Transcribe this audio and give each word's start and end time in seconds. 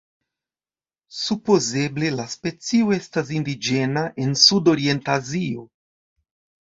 Supozeble 1.17 2.09
la 2.15 2.25
specio 2.33 2.89
estas 2.97 3.31
indiĝena 3.41 4.07
en 4.25 4.35
sud-orienta 4.45 5.19
Azio. 5.23 5.69